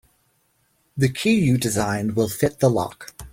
[0.97, 3.13] The key you designed will fit the lock.